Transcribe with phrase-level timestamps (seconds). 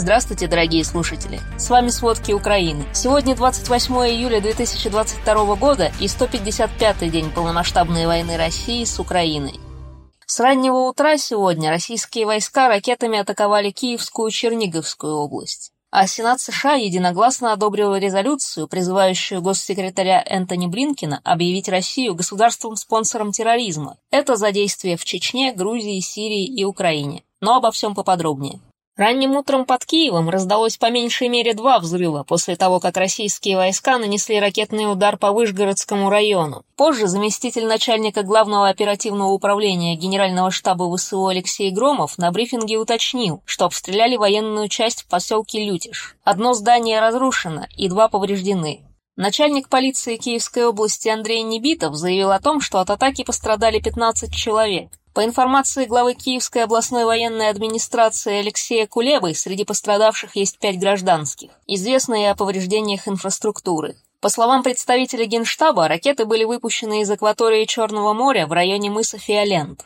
[0.00, 1.40] Здравствуйте, дорогие слушатели!
[1.58, 2.84] С вами «Сводки Украины».
[2.94, 9.58] Сегодня 28 июля 2022 года и 155-й день полномасштабной войны России с Украиной.
[10.24, 15.72] С раннего утра сегодня российские войска ракетами атаковали Киевскую Черниговскую область.
[15.90, 23.96] А Сенат США единогласно одобрил резолюцию, призывающую госсекретаря Энтони Блинкина объявить Россию государством-спонсором терроризма.
[24.12, 27.24] Это за действия в Чечне, Грузии, Сирии и Украине.
[27.40, 28.60] Но обо всем поподробнее.
[28.98, 33.96] Ранним утром под Киевом раздалось по меньшей мере два взрыва после того, как российские войска
[33.96, 36.64] нанесли ракетный удар по Вышгородскому району.
[36.74, 43.66] Позже заместитель начальника главного оперативного управления Генерального штаба ВСУ Алексей Громов на брифинге уточнил, что
[43.66, 46.16] обстреляли военную часть в поселке Лютиш.
[46.24, 48.80] Одно здание разрушено и два повреждены.
[49.14, 54.90] Начальник полиции Киевской области Андрей Небитов заявил о том, что от атаки пострадали 15 человек.
[55.18, 61.50] По информации главы Киевской областной военной администрации Алексея Кулебы, среди пострадавших есть пять гражданских.
[61.66, 63.96] Известно и о повреждениях инфраструктуры.
[64.20, 69.84] По словам представителя Генштаба, ракеты были выпущены из акватории Черного моря в районе мыса Фиолент.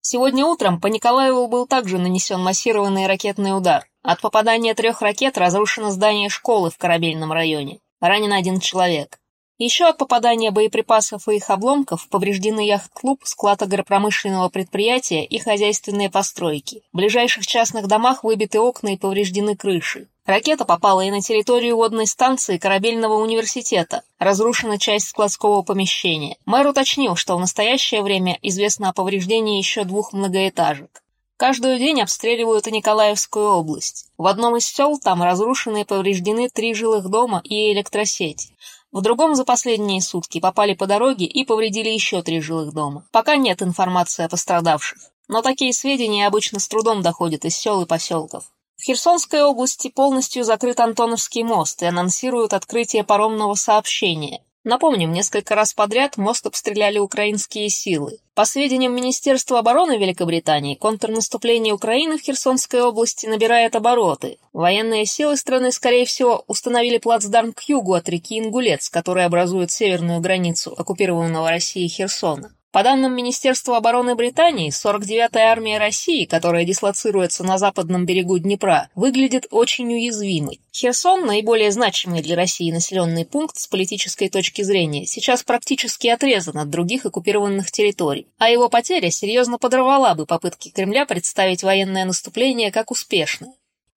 [0.00, 3.86] Сегодня утром по Николаеву был также нанесен массированный ракетный удар.
[4.02, 7.78] От попадания трех ракет разрушено здание школы в Корабельном районе.
[8.00, 9.20] Ранен один человек.
[9.58, 16.82] Еще от попадания боеприпасов и их обломков повреждены яхт-клуб, склад агропромышленного предприятия и хозяйственные постройки.
[16.92, 20.08] В ближайших частных домах выбиты окна и повреждены крыши.
[20.24, 24.02] Ракета попала и на территорию водной станции Корабельного университета.
[24.20, 26.36] Разрушена часть складского помещения.
[26.46, 31.02] Мэр уточнил, что в настоящее время известно о повреждении еще двух многоэтажек.
[31.36, 34.06] Каждый день обстреливают и Николаевскую область.
[34.16, 38.52] В одном из сел там разрушены и повреждены три жилых дома и электросеть.
[38.92, 43.06] В другом за последние сутки попали по дороге и повредили еще три жилых дома.
[43.10, 44.98] Пока нет информации о пострадавших.
[45.28, 48.44] Но такие сведения обычно с трудом доходят из сел и поселков.
[48.76, 54.44] В Херсонской области полностью закрыт Антоновский мост и анонсируют открытие паромного сообщения.
[54.64, 58.18] Напомним, несколько раз подряд мост обстреляли украинские силы.
[58.34, 64.38] По сведениям Министерства обороны Великобритании, контрнаступление Украины в Херсонской области набирает обороты.
[64.52, 70.20] Военные силы страны, скорее всего, установили плацдарм к югу от реки Ингулец, которая образует северную
[70.20, 72.54] границу оккупированного Россией Херсона.
[72.72, 79.46] По данным Министерства обороны Британии, 49-я армия России, которая дислоцируется на западном берегу Днепра, выглядит
[79.50, 80.58] очень уязвимой.
[80.72, 86.70] Херсон, наиболее значимый для России населенный пункт с политической точки зрения, сейчас практически отрезан от
[86.70, 92.90] других оккупированных территорий, а его потеря серьезно подорвала бы попытки Кремля представить военное наступление как
[92.90, 93.52] успешное.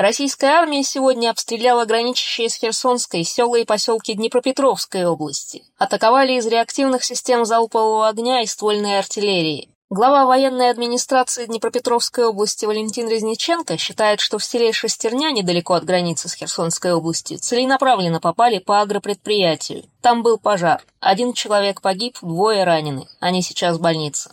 [0.00, 5.62] Российская армия сегодня обстреляла граничащие с Херсонской села и поселки Днепропетровской области.
[5.76, 9.68] Атаковали из реактивных систем залпового огня и ствольной артиллерии.
[9.90, 16.30] Глава военной администрации Днепропетровской области Валентин Резниченко считает, что в селе Шестерня, недалеко от границы
[16.30, 19.84] с Херсонской областью, целенаправленно попали по агропредприятию.
[20.00, 20.82] Там был пожар.
[21.00, 23.06] Один человек погиб, двое ранены.
[23.20, 24.30] Они сейчас в больнице.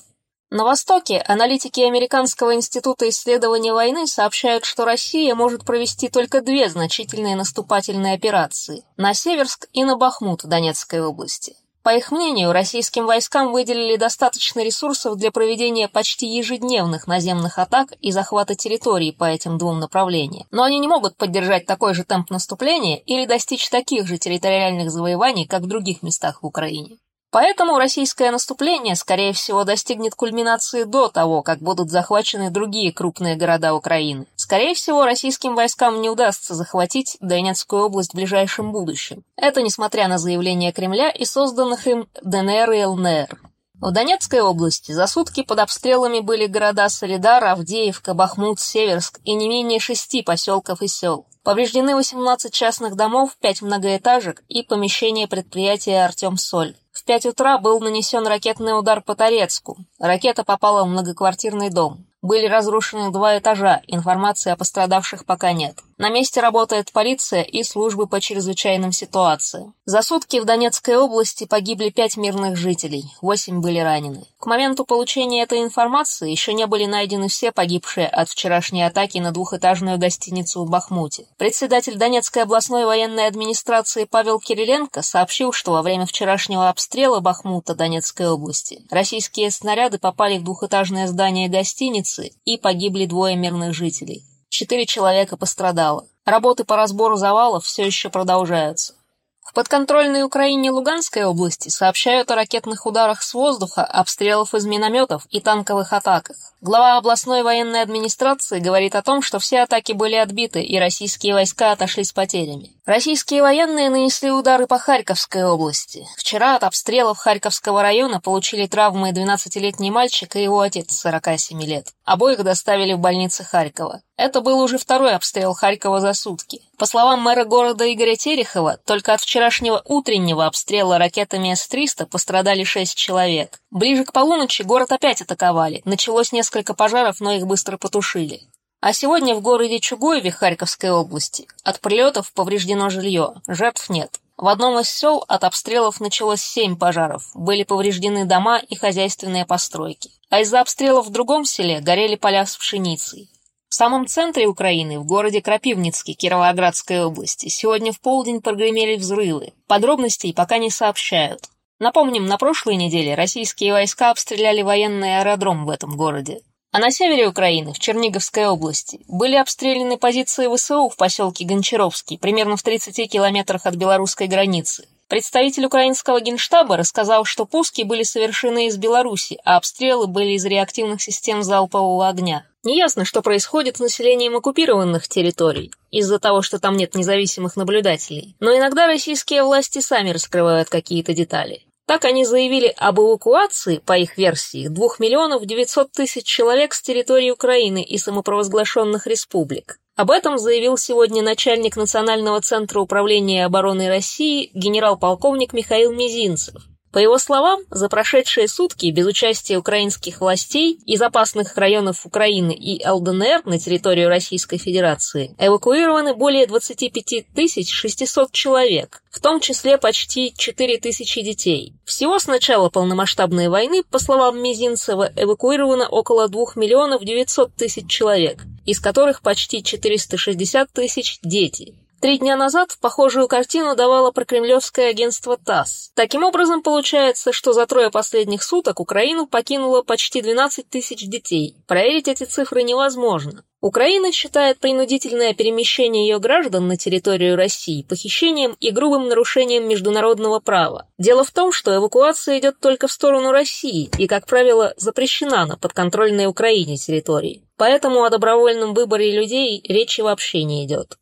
[0.49, 7.35] На Востоке аналитики Американского института исследования войны сообщают, что Россия может провести только две значительные
[7.35, 11.57] наступательные операции– на Северск и на Бахмут Донецкой области.
[11.83, 18.13] По их мнению, российским войскам выделили достаточно ресурсов для проведения почти ежедневных наземных атак и
[18.13, 20.47] захвата территорий по этим двум направлениям.
[20.51, 25.45] Но они не могут поддержать такой же темп наступления или достичь таких же территориальных завоеваний,
[25.45, 26.99] как в других местах в Украине.
[27.29, 33.73] Поэтому российское наступление, скорее всего, достигнет кульминации до того, как будут захвачены другие крупные города
[33.73, 34.27] Украины.
[34.35, 39.23] Скорее всего, российским войскам не удастся захватить Донецкую область в ближайшем будущем.
[39.35, 43.41] Это несмотря на заявления Кремля и созданных им ДНР и ЛНР.
[43.79, 49.47] В Донецкой области за сутки под обстрелами были города Солидар, Авдеевка, Бахмут, Северск и не
[49.47, 51.27] менее шести поселков и сел.
[51.43, 56.75] Повреждены 18 частных домов, 5 многоэтажек и помещение предприятия «Артем-Соль».
[56.86, 59.77] В пять утра был нанесен ракетный удар по Торецку.
[59.97, 62.05] Ракета попала в многоквартирный дом.
[62.21, 65.79] Были разрушены два этажа, информации о пострадавших пока нет.
[65.97, 69.73] На месте работает полиция и службы по чрезвычайным ситуациям.
[69.85, 74.27] За сутки в Донецкой области погибли пять мирных жителей, восемь были ранены.
[74.37, 79.31] К моменту получения этой информации еще не были найдены все погибшие от вчерашней атаки на
[79.31, 81.25] двухэтажную гостиницу в Бахмуте.
[81.37, 88.29] Председатель Донецкой областной военной администрации Павел Кириленко сообщил, что во время вчерашнего обстрела Бахмута Донецкой
[88.29, 94.23] области российские снаряды попали в двухэтажное здание гостиницы и погибли двое мирных жителей.
[94.49, 96.07] Четыре человека пострадало.
[96.25, 98.93] Работы по разбору завалов все еще продолжаются.
[99.41, 105.39] В подконтрольной Украине Луганской области сообщают о ракетных ударах с воздуха, обстрелов из минометов и
[105.39, 106.35] танковых атаках.
[106.59, 111.71] Глава областной военной администрации говорит о том, что все атаки были отбиты и российские войска
[111.71, 112.76] отошли с потерями.
[112.87, 116.07] Российские военные нанесли удары по Харьковской области.
[116.15, 121.87] Вчера от обстрелов Харьковского района получили травмы 12-летний мальчик и его отец 47 лет.
[122.05, 124.03] Обоих доставили в больницы Харькова.
[124.15, 126.61] Это был уже второй обстрел Харькова за сутки.
[126.77, 132.97] По словам мэра города Игоря Терехова, только от вчерашнего утреннего обстрела ракетами С-300 пострадали 6
[132.97, 133.59] человек.
[133.69, 135.81] Ближе к полуночи город опять атаковали.
[135.83, 138.43] Началось несколько пожаров, но их быстро потушили.
[138.79, 144.19] А сегодня в городе Чугуеве Харьковской области от прилетов повреждено жилье, жертв нет.
[144.37, 150.11] В одном из сел от обстрелов началось семь пожаров, были повреждены дома и хозяйственные постройки.
[150.29, 153.31] А из-за обстрелов в другом селе горели поля с пшеницей.
[153.67, 159.53] В самом центре Украины, в городе Крапивницкий Кировоградской области, сегодня в полдень прогремели взрывы.
[159.65, 161.49] Подробностей пока не сообщают.
[161.79, 166.41] Напомним, на прошлой неделе российские войска обстреляли военный аэродром в этом городе.
[166.71, 172.57] А на севере Украины, в Черниговской области, были обстреляны позиции ВСУ в поселке Гончаровский, примерно
[172.57, 174.87] в 30 километрах от белорусской границы.
[175.07, 181.01] Представитель украинского генштаба рассказал, что пуски были совершены из Беларуси, а обстрелы были из реактивных
[181.01, 182.45] систем залпового огня.
[182.63, 188.35] Неясно, что происходит с населением оккупированных территорий, из-за того, что там нет независимых наблюдателей.
[188.41, 191.66] Но иногда российские власти сами раскрывают какие-то детали.
[191.87, 197.31] Так они заявили об эвакуации, по их версии, 2 миллионов 900 тысяч человек с территории
[197.31, 199.79] Украины и самопровозглашенных республик.
[199.95, 206.61] Об этом заявил сегодня начальник Национального центра управления обороны России генерал-полковник Михаил Мизинцев.
[206.97, 212.83] По его словам, за прошедшие сутки без участия украинских властей из опасных районов Украины и
[212.83, 220.79] ЛДНР на территорию Российской Федерации эвакуированы более 25 600 человек, в том числе почти 4
[220.79, 221.75] тысячи детей.
[221.85, 228.41] Всего с начала полномасштабной войны, по словам Мизинцева, эвакуировано около 2 миллионов 900 тысяч человек,
[228.65, 231.75] из которых почти 460 тысяч– дети.
[231.99, 235.91] Три дня назад похожую картину давало прокремлевское агентство ТАСС.
[235.95, 241.55] Таким образом, получается, что за трое последних суток Украину покинуло почти 12 тысяч детей.
[241.65, 243.43] Проверить эти цифры невозможно.
[243.61, 250.87] Украина считает принудительное перемещение ее граждан на территорию России похищением и грубым нарушением международного права.
[250.99, 255.57] Дело в том, что эвакуация идет только в сторону России и, как правило, запрещена на
[255.57, 257.43] подконтрольной Украине территории.
[257.57, 260.99] Поэтому о добровольном выборе людей речи вообще не идет.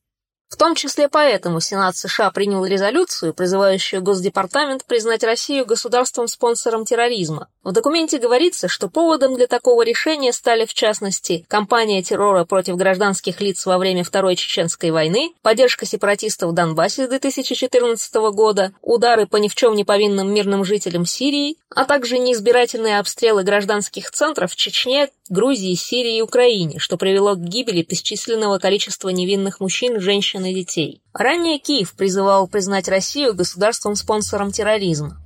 [0.48, 7.50] В том числе поэтому Сенат США принял резолюцию, призывающую Госдепартамент признать Россию государством-спонсором терроризма.
[7.66, 13.42] В документе говорится, что поводом для такого решения стали, в частности, кампания террора против гражданских
[13.42, 19.38] лиц во время Второй Чеченской войны, поддержка сепаратистов в Донбассе с 2014 года, удары по
[19.38, 24.56] ни в чем не повинным мирным жителям Сирии, а также неизбирательные обстрелы гражданских центров в
[24.56, 30.54] Чечне, Грузии, Сирии и Украине, что привело к гибели бесчисленного количества невинных мужчин, женщин и
[30.54, 31.02] детей.
[31.14, 35.25] Ранее Киев призывал признать Россию государством-спонсором терроризма.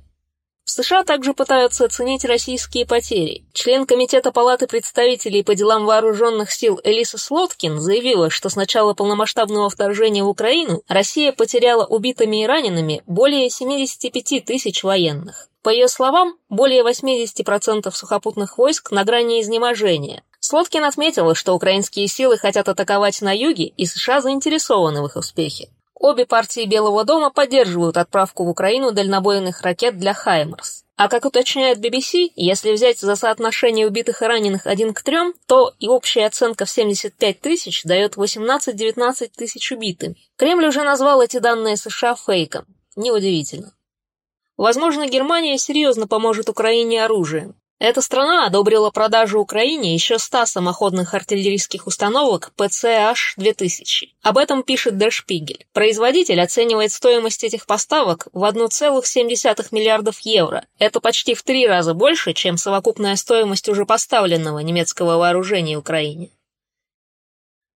[0.64, 3.44] В США также пытаются оценить российские потери.
[3.52, 9.68] Член Комитета Палаты представителей по делам вооруженных сил Элиса Слоткин заявила, что с начала полномасштабного
[9.68, 15.48] вторжения в Украину Россия потеряла убитыми и ранеными более 75 тысяч военных.
[15.62, 20.22] По ее словам, более 80% сухопутных войск на грани изнеможения.
[20.38, 25.68] Слоткин отметила, что украинские силы хотят атаковать на юге, и США заинтересованы в их успехе.
[26.00, 30.84] Обе партии Белого дома поддерживают отправку в Украину дальнобойных ракет для «Хаймерс».
[30.96, 35.74] А как уточняет BBC, если взять за соотношение убитых и раненых один к трем, то
[35.78, 40.16] и общая оценка в 75 тысяч дает 18-19 тысяч убитым.
[40.36, 42.64] Кремль уже назвал эти данные США фейком.
[42.96, 43.74] Неудивительно.
[44.56, 47.59] Возможно, Германия серьезно поможет Украине оружием.
[47.80, 54.08] Эта страна одобрила продажу Украине еще 100 самоходных артиллерийских установок ПЦH-2000.
[54.20, 55.62] Об этом пишет Der Spiegel.
[55.72, 60.66] Производитель оценивает стоимость этих поставок в 1,7 миллиардов евро.
[60.78, 66.28] Это почти в три раза больше, чем совокупная стоимость уже поставленного немецкого вооружения Украине.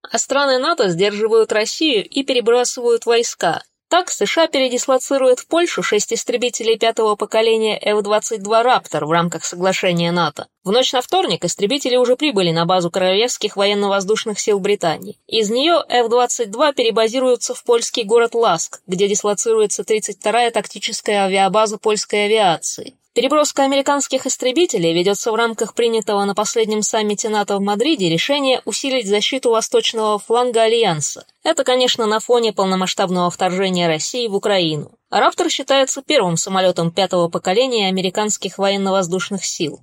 [0.01, 3.63] А страны НАТО сдерживают Россию и перебрасывают войска.
[3.93, 10.47] Так, США передислоцируют в Польшу шесть истребителей пятого поколения F-22 «Раптор» в рамках соглашения НАТО.
[10.63, 15.19] В ночь на вторник истребители уже прибыли на базу Королевских военно-воздушных сил Британии.
[15.27, 22.95] Из нее F-22 перебазируются в польский город Ласк, где дислоцируется 32-я тактическая авиабаза польской авиации.
[23.13, 29.07] Переброска американских истребителей ведется в рамках принятого на последнем саммите НАТО в Мадриде решения усилить
[29.07, 31.23] защиту восточного фланга Альянса.
[31.43, 34.97] Это, конечно, на фоне полномасштабного вторжения России в Украину.
[35.11, 39.79] Раптор считается первым самолетом пятого поколения американских военно-воздушных сил.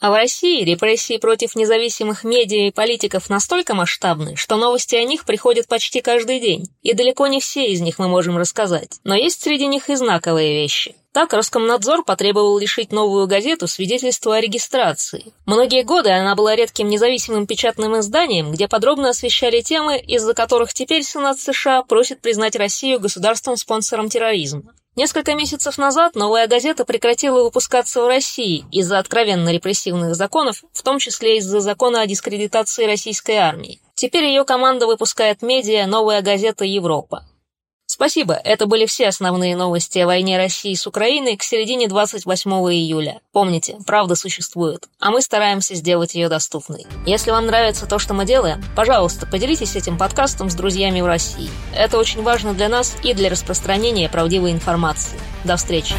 [0.00, 5.24] А в России репрессии против независимых медиа и политиков настолько масштабны, что новости о них
[5.24, 9.00] приходят почти каждый день, и далеко не все из них мы можем рассказать.
[9.02, 10.94] Но есть среди них и знаковые вещи.
[11.12, 15.32] Так Роскомнадзор потребовал лишить новую газету свидетельства о регистрации.
[15.46, 21.02] Многие годы она была редким независимым печатным изданием, где подробно освещали темы, из-за которых теперь
[21.02, 24.74] Сенат США просит признать Россию государством-спонсором терроризма.
[24.96, 30.98] Несколько месяцев назад новая газета прекратила выпускаться в России из-за откровенно репрессивных законов, в том
[30.98, 33.80] числе из-за закона о дискредитации российской армии.
[33.94, 37.24] Теперь ее команда выпускает медиа «Новая газета Европа».
[37.98, 43.20] Спасибо, это были все основные новости о войне России с Украиной к середине 28 июля.
[43.32, 46.86] Помните, правда существует, а мы стараемся сделать ее доступной.
[47.06, 51.50] Если вам нравится то, что мы делаем, пожалуйста, поделитесь этим подкастом с друзьями в России.
[51.74, 55.18] Это очень важно для нас и для распространения правдивой информации.
[55.42, 55.94] До встречи!